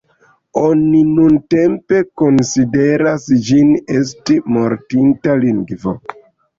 [0.61, 6.01] Oni nuntempe konsideras ĝin esti mortinta lingvo.